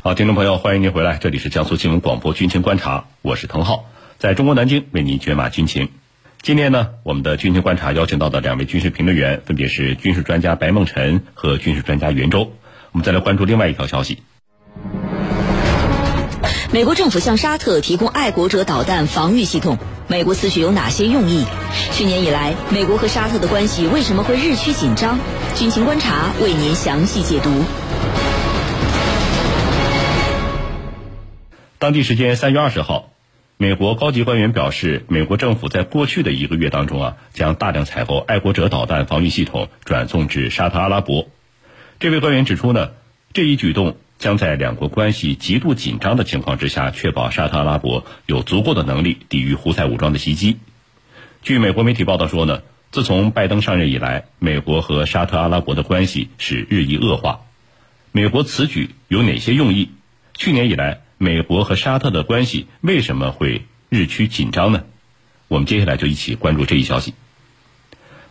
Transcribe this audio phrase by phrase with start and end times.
[0.00, 3.84] 好，听众朋友，欢迎您回来，这里是江苏新闻广播军情观察，我是滕浩，
[4.20, 5.88] 在中国南京为您解码军情。
[6.40, 12.52] 今天呢，我们的军情观察邀请到的两位军事评论员分别是军事专家白梦辰和军事专家袁周。
[12.92, 14.22] 我们再来关注另外一条消息。
[16.70, 21.44] 美国政府向沙特提供爱国者导弹防御系统，美国此举有哪些用意？
[21.90, 25.18] 去年以来，美国和沙特的关系为什么会日趋紧张？
[25.56, 27.50] 军情观察为您详细解读。
[31.78, 33.12] 当地时间三月二十号，
[33.56, 41.28] 美国高级官员表示，美国政府在过去的一个月当中啊，将大量采购爱国者导弹防御系统转送至沙特阿拉伯。
[42.00, 42.90] 这位官员指出呢，
[43.32, 43.96] 这一举动。
[44.18, 50.56] 将在两国关系极度紧张的情况之下，确保沙特阿拉伯有足够的能力抵御胡塞武装的袭击。
[51.40, 57.42] 据美国媒体报道说呢，自从拜登上任以来，美国和沙特阿拉伯的关系是日益恶化。
[58.10, 59.90] 美国此举有哪些用意？
[60.34, 64.84] 去年以来，美国和沙特的关系为什么会日趋紧张呢？
[65.48, 67.14] 我们接下来就一起关注这一消息。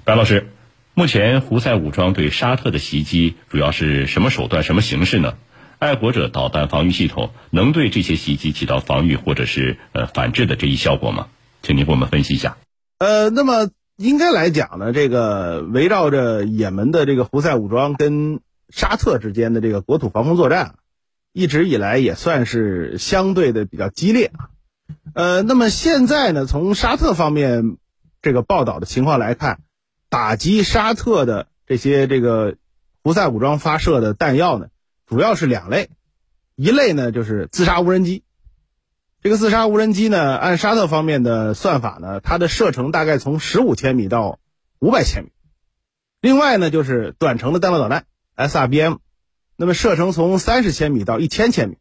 [0.06, 0.52] 白老师，
[0.94, 5.34] 目前胡塞武装对沙特的袭击主要是什么手段、什么形式呢？
[5.80, 11.28] 爱国者导弹防御系统能对这些袭击起到防御或者是呃反制的这一效果吗？
[11.62, 12.58] 请您给我们分析一下。
[13.00, 20.76] 呃，那么应该来讲呢，这个围绕着也门的这个胡塞武装跟沙特之间的这个国土防空作战，
[21.38, 24.50] 一直以来也算是相对的比较激烈啊。
[25.14, 27.78] 呃，那么现在呢，从沙特方面
[28.24, 29.60] 这个报道的情况来看，
[30.10, 32.56] 打击沙特的这些这个
[33.04, 34.70] 胡塞武装发射的弹药呢。
[35.06, 35.92] 主要是两类，
[36.56, 38.24] 一类呢就是自杀无人机。
[39.22, 44.40] 这个自杀无人机呢，按沙特方面的算法呢，它的射程大概从十五千米到
[44.80, 45.30] 五百千米。
[46.20, 48.98] 另外呢就是短程的弹道导弹 SRBM，
[49.58, 51.78] 那么射程从三十千米到一千千米。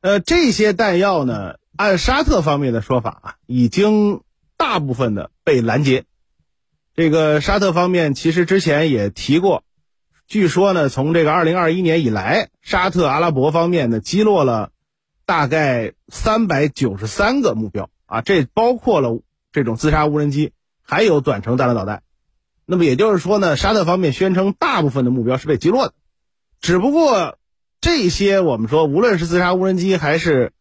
[0.00, 4.22] 呃，这些弹药呢，按沙特方面的说法啊，已经
[4.56, 6.04] 大部分的被拦截。
[6.96, 9.62] 这个沙特方面其实之前也提过。
[10.26, 14.72] 据说呢，从这个二零二一年以来，沙特阿拉伯方面呢击落了
[15.24, 20.52] 大概三百九十三个目标啊，这包括了这种自杀无人机，
[20.82, 22.02] 还有短程弹道导弹。
[22.66, 25.94] 那么也就是说呢，沙特方面宣称大部分的目标是被击落的，
[26.60, 27.38] 只不过
[27.80, 30.52] 这些我们说，无论是自杀无人机还是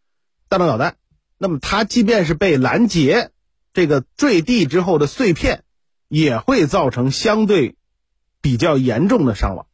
[0.50, 0.96] 弹道导弹，
[1.38, 3.32] 那么它即便是被拦截，
[3.74, 5.64] 这个坠地之后的碎片
[6.08, 7.76] 也会造成相对。
[8.40, 9.66] 比较严重的伤亡。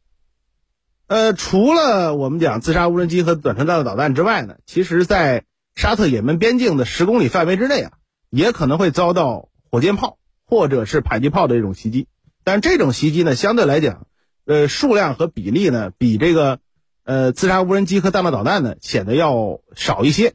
[1.06, 5.44] 呃，除了我们讲自杀无人机和短程弹道导弹之外呢，其实，在
[5.76, 7.92] 沙特也门边境的十公里范围之内啊，
[8.30, 12.08] 也可能会遭到火箭炮或者是迫击炮的这种袭击。
[12.42, 14.08] 但这种袭击呢，相对来讲，
[14.44, 16.60] 呃，数量和比例呢，比这个
[17.04, 20.34] 呃自杀无人机和弹道导弹呢显得要少一些。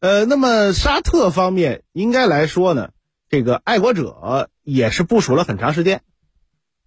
[0.00, 2.90] 呃，那么沙特方面应该来说呢，
[3.28, 6.02] 这个爱国者也是部署了很长时间。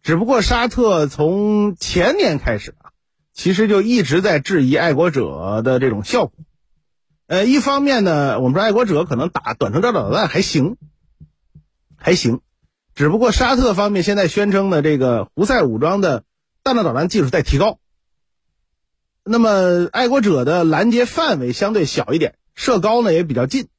[0.03, 2.91] 只不过沙特从前年开始啊，
[3.33, 6.33] 其实就一直在质疑爱国者的这种效果。
[7.27, 10.77] 呃，一方面呢，我们说爱国者可能打短程弹道导弹还行，
[11.97, 12.41] 还行。
[12.99, 16.25] 只不过沙特方面现在宣称的这个胡塞武装的
[16.63, 17.79] 弹道导弹技术在提高。
[19.23, 23.69] 那么爱国者的拦截范围相对小一点，射高呢也比较近，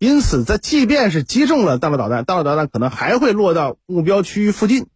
[0.00, 4.88] 因此在即便是击中了弹道导弹，弹道导弹可能还会落到目标区域附近。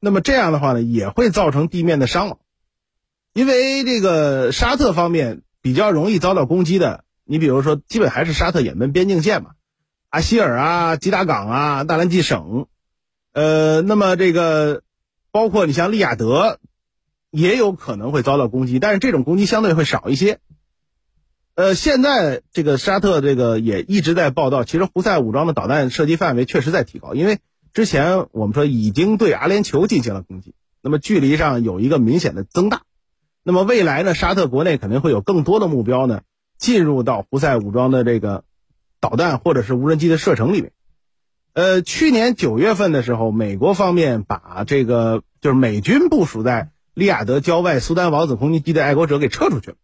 [0.00, 2.38] 那么这样的话呢，也会造成地面的伤亡，
[3.34, 9.50] 因为这个沙特方面比较容易遭到攻击的，你比如说，基本还是沙特也门边境线嘛，
[10.08, 12.66] 阿希尔啊、吉达港啊、大兰济省，
[13.34, 14.82] 呃，那么这个
[15.30, 16.58] 包括你像利雅得，
[17.30, 20.38] 也有可能会遭到攻击，但是这种攻击相对会少一些。
[21.54, 27.40] 呃，现在这个沙特这个也一直在报道，其实胡塞武装的导弹射击范围确实在提高，因为。
[27.74, 32.82] 之前我们说已经对阿联酋进行了攻击，那么距离上有一个明显的增大。
[33.42, 36.20] 那么未来呢，沙特国内肯定会有更多的目标呢
[36.56, 38.44] 进入到胡塞武装的这个
[39.00, 40.70] 导弹或者是无人机的射程里面。
[41.54, 49.76] 呃，去年九月份的时候，美国方面把这个就是美军部署在利雅得郊外苏丹王子空军基地的爱国者给撤出去了。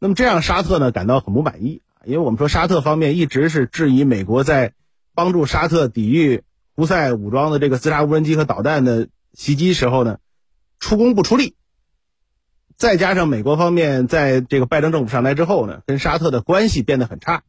[0.00, 4.74] 那么这样沙特呢感到很不满意因为我们说沙特方面一直是质疑美国在
[5.14, 6.42] 帮助沙特抵御。
[6.76, 10.18] 胡塞武装的这个自杀无人机和导弹的袭击时候呢，
[10.80, 11.54] 出工不出力，
[12.76, 17.44] 再加上美国方面在这个拜登政府上台之后呢，跟沙特的关系变得很差，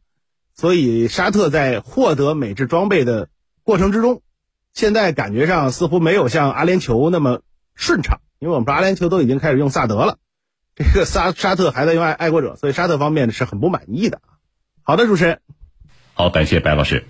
[0.54, 3.28] 所以沙特在获得美制装备的
[3.66, 4.22] 过程之中，
[4.74, 7.40] 现在感觉上似乎没有像阿联酋那么
[7.74, 10.18] 顺畅，因为我们说阿联酋都已经开始用萨德了，
[10.76, 14.20] 这个沙沙特还在用爱爱国者，所以沙特方面是很不满意的。
[14.84, 15.40] 好的，主持人，
[16.14, 17.06] 好，感谢白老师，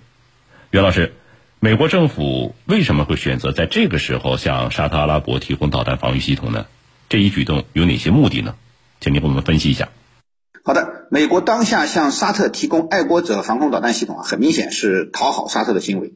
[0.71, 1.13] 袁老师，
[1.59, 6.65] 美国政府为什么会选择在这个时候向沙特阿拉伯提供导弹防御系统呢？
[7.07, 8.55] 这一举动有哪些目的呢？
[8.99, 9.89] 请您给我们分析一下。
[10.67, 16.15] 好的，美国当下向沙特提供爱国者防空导弹系统啊，很明显是讨好沙特的行为。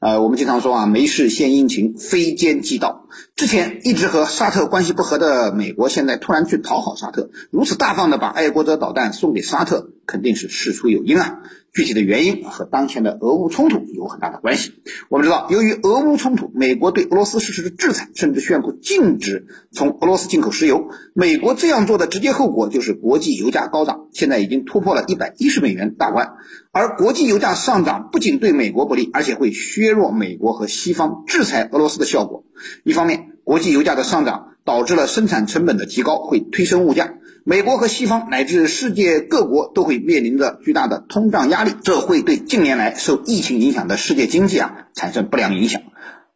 [0.00, 3.06] 呃，我们经常说啊，没事献殷勤，非奸即盗。
[3.42, 11.40] 之前一直和沙特关系不和的美国，现在突然去讨好沙特，如此大方的把爱国者导弹送给沙特，肯定是事出有因啊。
[11.72, 14.74] 具体的原因和当前的俄乌冲突有很大的关系。
[15.08, 20.90] 我们知道，由于俄乌冲突，美国对俄罗斯实施的制裁，甚至宣布禁止从俄罗斯进口石油。
[21.12, 26.34] 美国这样做的直接后果就是国际油价高涨，现在已经突破了一百一十美元大关。
[26.70, 32.44] 而国际油价上涨不仅对美国不利，而且会削弱美国和西方制裁俄罗斯的效果。
[32.84, 37.14] 一方面，国际油价的上涨导致了生产成本的提高，会推升物价。
[37.44, 45.82] 美国和西方乃至世界各国都会面临着巨大的通胀压力，这会对近年来受疫情影响的世界经济啊产生不良影响。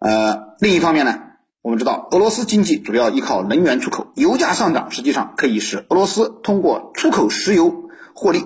[0.00, 1.20] 呃，另一方面呢，
[1.62, 8.42] 我们知道俄罗斯经济主要依靠能源出口，油价上涨实际上可以使俄罗斯通过出口石油获利，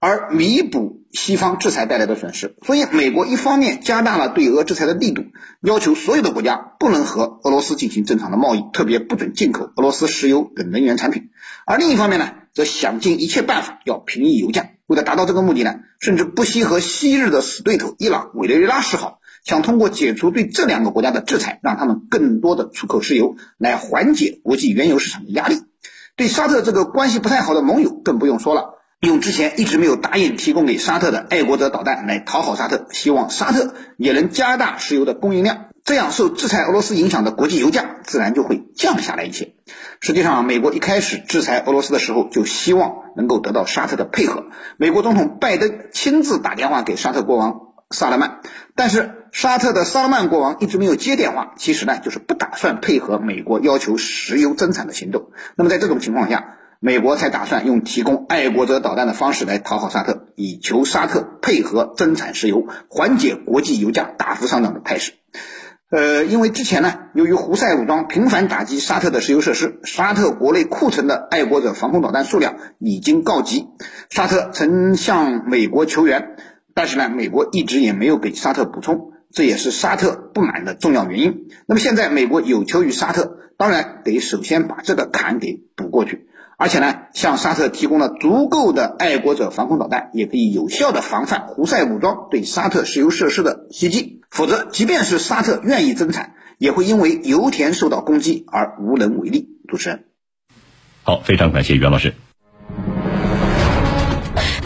[0.00, 2.56] 而弥补西方制裁带来的损失。
[2.66, 5.24] 所以，美国一方面加大了对俄制裁的力度，
[5.62, 11.30] 要求所有的国家不能和俄罗斯进行正常的贸易，特别不准进口俄罗斯石油等能源产品。
[11.66, 14.70] 而另一方面呢，则想尽一切办法要平抑油价。
[14.86, 25.60] 为了达到这个目的呢，甚至不惜和昔日的死对头伊朗、委内瑞拉示好，想通过解除对这两个国家的制裁，让他们更多的出口石油，来缓解国际原油市场的压力。
[26.16, 35.66] 对沙特这个关系不太好的盟友，更不用说了，用之前一直没有答应提供给沙特的爱国者导弹来讨好沙特，希望沙特也能加大石油的供应量。
[35.84, 39.54] 这样受制裁俄罗斯影响的国际油价自然就会降下来一些。
[40.00, 44.46] 实际上，美国一开始制裁俄罗斯的时候，就希望能够得到沙特的配合。
[44.76, 48.40] 美国总统拜登亲自打电话给沙特国王萨勒曼，
[48.74, 51.54] 但是沙特的萨勒曼国王一直没有接电话。
[51.56, 55.30] 其实呢，就是不打算配合美国要求石油增产的行动。
[55.54, 65.14] 那么在这种情况下，美国才打算用提供爱国者导弹的方式来讨好沙特，以求沙特配合增产石油，缓解国际油价大幅上涨的态势。
[65.90, 73.66] 呃，因为之前呢，由于胡塞武装频繁打击沙特的石油设施，沙特国内库存的爱国者防空导弹数量已经告急。
[74.08, 76.36] 沙特曾向美国求援，
[76.74, 81.46] 但是呢，美国一直也没有给沙特补充，这也是沙特不满的重要原因。
[81.64, 86.26] 那么现在美国有求于沙特，当然得首先把这个坎给补过去。
[86.56, 94.22] 而且呢，向沙特提供了足够的爱国者防空导弹，也可以有效的防范胡塞武装对沙特石油设施的袭击。
[94.28, 99.60] 否则，即便是沙特愿意增产，也会因为油田受到攻击而无能为力。
[99.68, 100.06] 主持人，
[101.04, 102.12] 好，非常感谢袁老师。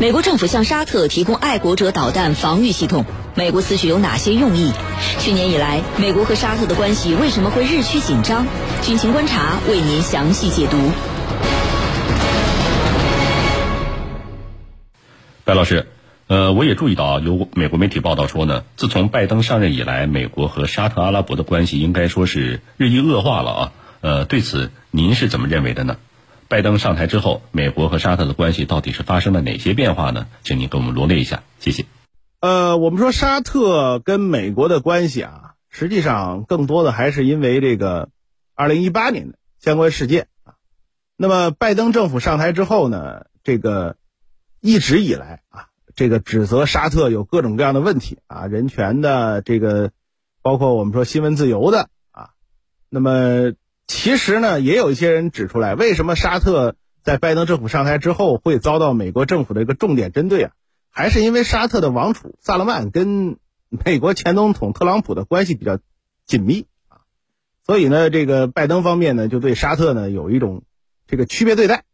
[0.03, 3.05] 美国政府向沙特提供爱国者导弹防御系统，
[3.37, 4.73] 美国此举有哪些用意？
[5.21, 8.45] 去年以来，美国和沙特的关系为什么会日趋紧张？
[8.83, 10.77] 军情观察为您详细解读。
[15.45, 15.87] 白老师，
[16.27, 23.73] 呃，我也注意到啊有美国媒体报道说呢，自从拜登上任以来，美国和沙特阿拉伯的关系应该说是日益恶化了啊。
[24.01, 25.97] 呃，对此您是怎么认为的呢？
[26.53, 30.27] 拜登上台之后，美国和沙特的关系到底是发生了哪些变化呢？
[30.45, 31.87] 请您给我们罗列一下，谢谢。
[32.41, 38.11] 呃，我们说沙特跟美国的关系啊，实际上更多的还是因为这个
[38.55, 40.57] 二零一八年的相关事件啊。
[41.17, 43.97] 那么拜登政府上台之后呢，这个。
[44.65, 45.67] 一直以来啊，
[45.97, 49.91] 这个指责沙特有各种各样的问题啊，人权的这个，
[50.41, 52.29] 包括我们说新闻自由的啊。
[52.89, 53.55] 那么
[53.93, 60.53] 其实呢，也有一些人指出来，为什么沙特在拜登政府上台之后会遭到美国政府的一个重点针对啊？
[60.91, 63.37] 还是因为沙特的王储萨勒曼跟
[63.69, 65.79] 美国前总统特朗普的关系比较
[66.27, 67.05] 紧密啊，
[67.67, 70.63] 所以呢，这个拜登方面呢，就对沙特呢有一种
[71.07, 71.85] 这个区别对待。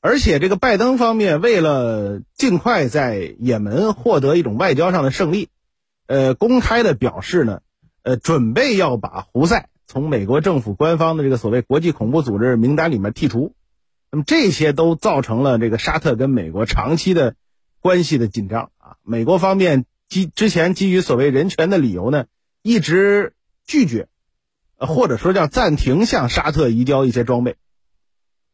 [0.00, 5.48] 而且，这个拜登方面为了尽快在也门获得一种外交上的胜利，
[6.06, 7.60] 呃，公开的表示呢，
[8.02, 13.54] 呃，准备要把胡塞从美国政府官方的这个所谓国际恐怖组织名单里面剔除。
[14.10, 17.34] 那么这些都造成了这个沙特跟美国长期的
[17.82, 18.96] 关系的紧张啊。
[19.02, 22.24] 美国方面基之前基于所谓人权的理由呢，
[22.62, 23.34] 一直
[23.66, 24.08] 拒绝，
[24.78, 27.56] 或者说叫暂停向沙特移交一些装备。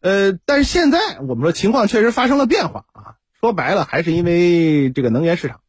[0.01, 3.15] 呃，但是现在我们说情况确实发生了变化啊。
[3.41, 5.61] 说白了，还是因为这个能源市场，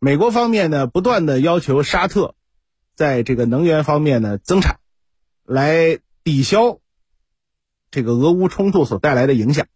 [0.00, 2.34] 美国方面呢不断的要求沙特
[2.96, 4.80] 在这个能源方面呢增产，
[5.46, 6.78] 来抵消
[7.90, 9.66] 这个俄乌冲突所带来的影响。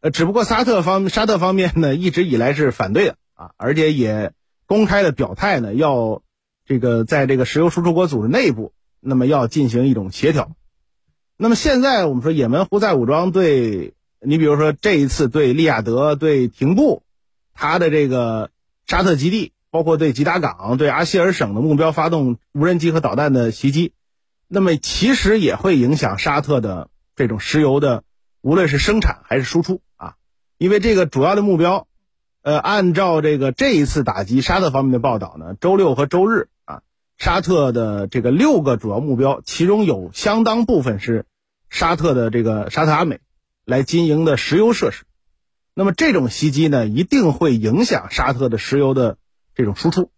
[0.00, 4.32] 呃，只不过沙特方沙特方面呢，一直以来是反对的啊，而且也
[4.66, 6.22] 公开的表态呢，要
[6.64, 10.52] 这个在这个石油输出国组织内部，那么要进行一种协调。
[11.36, 17.02] 那么现在我们说，也门胡塞武装对你比如说这一次对利雅得、对廷布，
[17.54, 18.50] 他的这个
[18.86, 23.92] 沙特基地，包括对吉达港、对阿希尔省的目标发动无人机和导弹的袭击，
[24.48, 28.02] 那么其实也会影响沙特的这种石油的，
[28.40, 30.14] 无论是生产还是输出啊。
[30.56, 31.86] 因为这个主要的目标，
[32.42, 36.80] 呃，按照这个这一次打击沙特方面的报道呢，周六和周日啊，
[37.18, 41.26] 沙特的这个六个主要目标，其中有相当部分是
[41.68, 43.20] 沙特的这个沙特阿美
[43.66, 45.04] 来经营的石油设施。
[45.74, 49.18] 那么这种袭击呢，一定会影响沙特的石油的
[49.54, 50.10] 这种输出。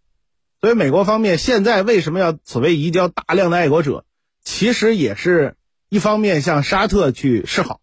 [0.60, 4.04] 所以美国方面现在为什么要所谓移交大量的爱国者，
[4.42, 5.56] 其实也是
[5.88, 7.80] 一方面向沙特去示好。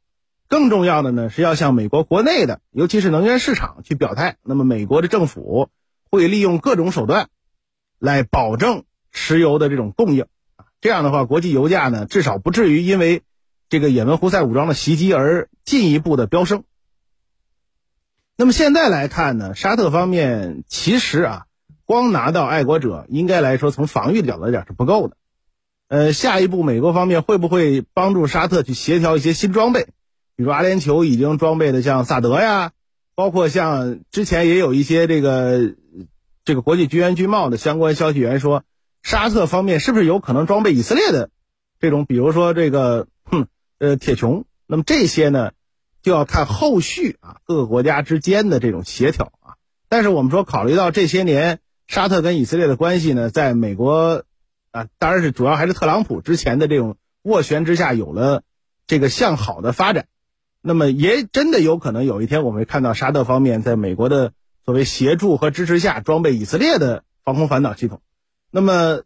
[0.50, 4.38] 更重要的呢，是要向美国国内的，尤其是能源市场去表态。
[4.44, 5.70] 那么，美国的政府
[6.10, 7.28] 会利用各种手段，
[8.00, 10.26] 来保证石油的这种供应。
[10.80, 13.24] 这样的话，国际油价呢，至少不至于因为
[13.68, 16.64] 这个也门胡塞武装的袭击而进一步的飙升。
[18.38, 21.46] 那么现在来看呢，沙特方面其实啊，
[21.84, 25.18] 光拿到爱国者，应该来说从防御的角度来讲是不够的。
[25.90, 29.88] 呃，下一步美国方面会不会帮助沙特去协调一些新装备？
[30.36, 32.72] 比如阿联酋已经装备的像萨德呀，
[33.16, 35.76] 包括像之前也有一些这个
[36.44, 38.64] 这个国际军援军贸的相关消息源说，
[39.02, 41.30] 沙特方面是不是有可能装备以色列的
[41.80, 43.48] 这种，比如说这个哼
[43.80, 44.44] 呃铁穹？
[44.68, 45.52] 那么这些呢，
[46.02, 49.56] 就要看后续啊各个国家之间的这种协调啊。
[49.88, 54.24] 但是我们说，考虑到这些年沙特跟以色列的关系呢，在美国
[54.78, 58.44] 啊，当然是主要还是特朗普之前的这种斡旋之下，有了
[58.86, 60.06] 这个向好的发展。
[60.62, 64.34] 那么也真的有可能有一天我们会看到沙特方面在美国的
[64.66, 68.02] 所谓协助和支持下装备以色列的防空反导系统。
[68.52, 69.02] 那么，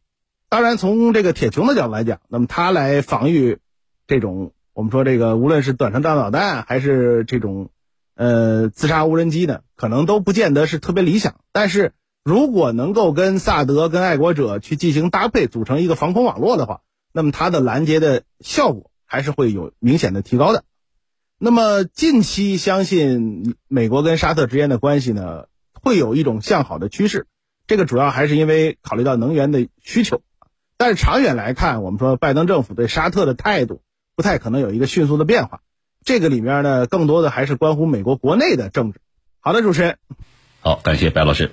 [0.50, 3.60] 当然从这个铁穹的角度来讲，那么它来防御
[4.08, 7.70] 这种我们说这个无论是短程弹道导弹还是这种
[8.16, 11.36] 呃自杀无人机呢，可能都不见得是特别理想。
[11.54, 20.63] 但是如果能够跟萨德跟爱国者去进行搭配，组成一个防空网络的话，那么它的拦截的效果还是会有明显的提高的。
[21.40, 27.25] 那么近期相信美国跟沙特之间的关系呢，会有一种向好的趋势。
[27.66, 30.22] 这个主要还是因为考虑到能源的需求。
[30.78, 33.82] 但是长远来看，我们说拜登政府对沙特的态度
[34.16, 35.62] 不太可能有一个迅速的变化。
[36.04, 39.00] 这个里面呢，更多的还是关乎美国国内的政治。
[39.40, 39.98] 好的，主持人。
[40.60, 41.51] 好，感谢白老师。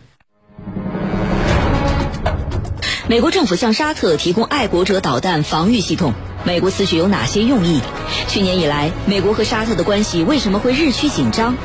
[3.09, 6.13] 美国政府向沙特提供爱国者导弹防御系统。
[6.45, 7.81] 美国此举有哪些用意？
[8.29, 11.57] 去年以来，美国和沙特的关系为什么会日趋紧张？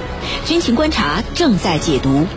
[0.46, 2.28] 军情观察正在解读。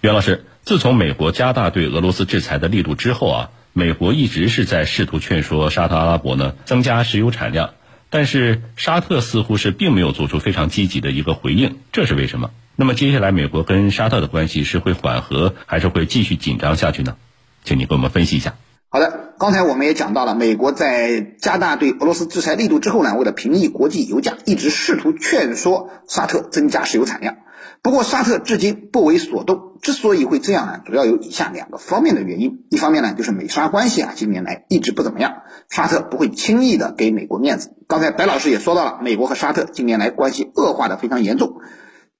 [0.00, 7.74] 袁老师，自从美国加大对俄罗斯制裁的力度之后啊，美国一直是在试图劝说沙特阿拉伯呢增加石油产量，
[8.08, 12.48] 但是沙特似乎是并没有做出非常积极的一个回应，这是为什么？
[12.76, 17.16] 那么接下来美国跟沙特的关系是会缓和，还是会继续紧张下去呢？
[17.62, 18.54] 请你给我们分析一下。
[18.88, 27.36] 好的，刚才我们也讲到了，美国在加大对俄罗斯制裁力度之后呢，为了平抑国际油价，一直试图劝说沙特增加石油产量。
[27.80, 29.78] 不过沙特至今不为所动。
[29.82, 32.64] 之所以会这样呢，主要有以下两个方面的原因。
[32.70, 37.76] 一方面呢，就是美沙关系啊，近年来一直不怎么样，沙特不会轻易的给美国面子。
[37.86, 41.60] 刚才白老师也说到了，美国和沙特近年来关系恶化的非常严重。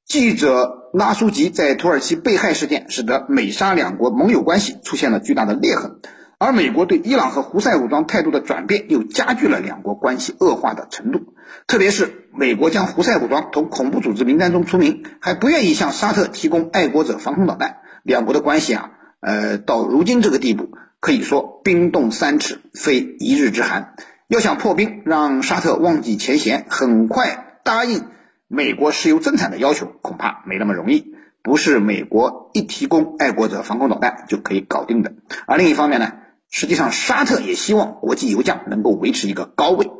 [0.06, 6.00] 记者拉苏吉在土耳其被害事件，使得美沙两国盟友关系出现了巨大的裂痕。
[6.36, 11.34] 而美国对伊朗和胡塞武装态度的转变，又加剧了两国关系恶化的程度。
[11.66, 20.68] 特别是美国将胡塞武装从恐怖组织名单中除名，还不愿意向沙特提供爱国者防空导弹，两国的关系啊，呃，到如今这个地步，
[21.00, 23.94] 可以说冰冻三尺，非一日之寒。
[24.28, 28.04] 要想破冰，让沙特忘记前嫌，很快答应
[28.48, 31.14] 美国石油增产的要求，恐怕没那么容易。
[31.42, 35.12] 不是美国一提供爱国者防空导弹就可以搞定的。
[35.46, 36.12] 而另一方面呢？
[36.50, 39.90] 实际上，沙特也希望国际油价能够维持一个高位。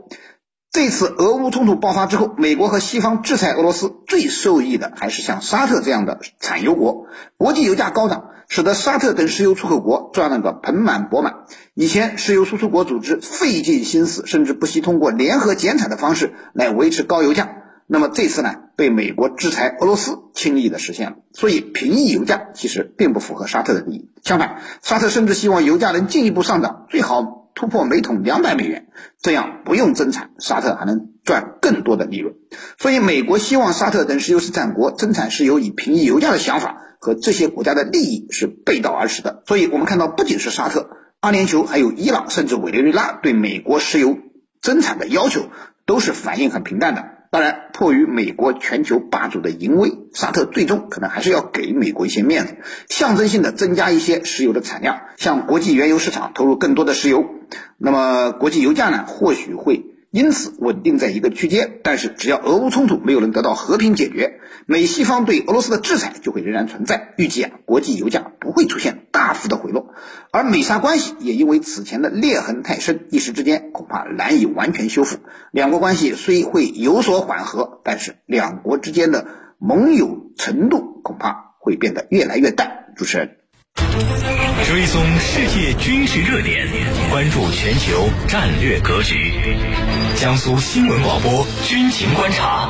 [0.70, 7.06] 这次俄乌冲突爆发之后，美国和西方制裁俄罗斯，最受益的还是像沙特这样的产油国。
[7.36, 11.44] 国际油价高涨，使得沙特等石油出口国赚了个盆满钵满。
[11.74, 17.63] 以前石油输出国组织费尽心思，甚至不惜通过联合减产的方式来维持高油价。
[17.94, 24.10] 那么这次呢，被美国制裁俄罗斯，轻易的实现了，所以平抑油价其实并不符合沙特的利益。
[24.24, 28.88] 相反，沙特甚至希望油价能进一步上涨，最好突破每桶两百美元，
[29.22, 32.34] 这样不用增产，沙特还能赚更多的利润。
[32.76, 39.44] 所以，美国希望沙特等石油生产国增产石油以平抑油价的想法，和这些国家的利益是背道而驰的。
[39.46, 44.18] 所以我们看到，不仅是沙特、阿联酋，还有伊朗，甚至委内瑞拉对美国石油
[44.60, 45.42] 增产的要求，
[45.86, 47.04] 都是反应很平淡的。
[47.35, 52.55] 当然，迫于美国全球霸主的淫威，沙特最终可能还是要给美国一些面子，
[52.88, 57.25] 象征性的增加一些石油的产量，向国际原油市场投入更多的石油。
[57.76, 59.85] 那么，国际油价呢，或许会。
[60.14, 67.14] 因此稳定在一个区间，但是只要俄乌冲突没有能得到和平解决，美西方对俄罗斯的制裁就会仍然存在。
[67.16, 69.92] 预计啊，国际油价不会出现大幅的回落，
[70.30, 75.18] 而美沙关系也因为此前的裂痕太深，一时之间恐怕难以完全修复。
[75.50, 79.26] 两国关系虽会有所缓和，但是两国之间的
[79.59, 82.94] 盟友程度恐怕会变得越来越淡。
[82.94, 83.43] 主持人。
[84.75, 86.66] 追踪世界军事热点，
[87.11, 89.33] 关注全球战略格局。
[90.16, 92.69] 江苏新闻广播军情观察，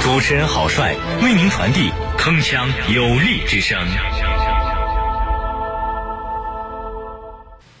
[0.00, 3.78] 主持人郝帅为您传递铿锵有力之声。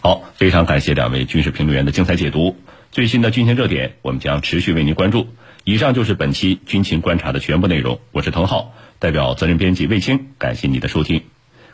[0.00, 2.56] 好，非常感谢两位军事评论员的精彩解读。
[2.92, 5.26] 最新的军情热点，我们将持续为您关注。
[5.64, 7.98] 以上就是本期军情观察的全部内容。
[8.12, 11.22] 我是滕浩，代表责任编辑卫青，感谢你的收听。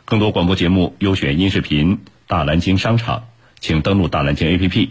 [0.05, 3.29] 更多广播节目优选音视频，大蓝鲸商场，
[3.59, 4.89] 请登录大蓝鲸 APP。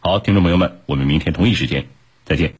[0.00, 1.86] 好，听众朋友们，我们明天同一时间
[2.24, 2.54] 再见。